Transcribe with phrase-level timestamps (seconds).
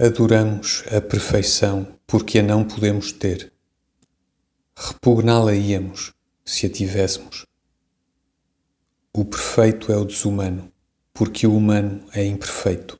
[0.00, 3.52] Adoramos a perfeição porque a não podemos ter.
[4.76, 7.44] Repugná-la-íamos se a tivéssemos.
[9.12, 10.72] O perfeito é o desumano,
[11.12, 12.96] porque o humano é imperfeito.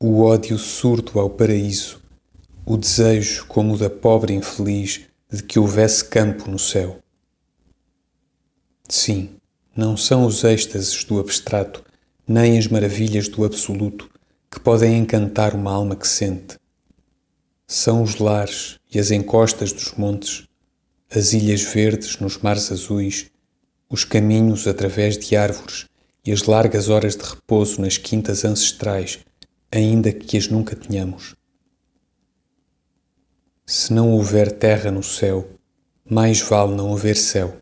[0.00, 2.02] O ódio surdo ao paraíso,
[2.66, 7.00] o desejo como o da pobre infeliz de que houvesse campo no céu.
[8.88, 9.36] Sim,
[9.76, 11.84] não são os êxtases do abstrato
[12.28, 14.10] nem as maravilhas do absoluto
[14.50, 16.58] que podem encantar uma alma que sente.
[17.66, 20.46] São os lares e as encostas dos montes,
[21.10, 23.30] as ilhas verdes nos mares azuis,
[23.88, 25.86] os caminhos através de árvores
[26.22, 29.20] e as largas horas de repouso nas quintas ancestrais,
[29.72, 31.34] ainda que as nunca tenhamos.
[33.64, 35.48] Se não houver terra no céu,
[36.04, 37.56] mais vale não haver céu.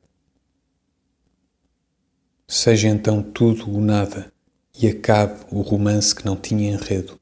[2.49, 4.35] Seja então tudo o nada
[4.79, 7.19] e acabe o romance que não tinha enredo.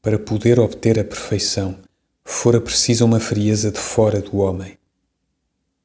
[0.00, 1.78] Para poder obter a perfeição,
[2.24, 4.78] fora precisa uma frieza de fora do homem.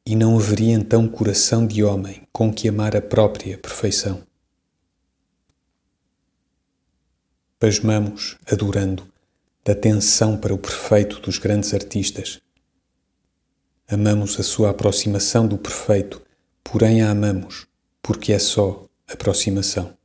[0.05, 4.23] E não haveria então coração de homem com que amar a própria perfeição.
[7.59, 9.07] Pasmamos, adorando,
[9.63, 12.41] da tensão para o perfeito dos grandes artistas.
[13.87, 16.21] Amamos a sua aproximação do perfeito,
[16.63, 17.70] porém a amamos
[18.01, 20.00] porque é só aproximação.